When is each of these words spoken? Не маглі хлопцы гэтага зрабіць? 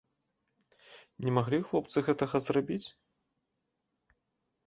Не 1.25 1.33
маглі 1.35 1.59
хлопцы 1.67 1.97
гэтага 2.09 2.37
зрабіць? 2.47 2.81